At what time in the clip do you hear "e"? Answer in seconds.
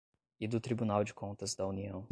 0.39-0.47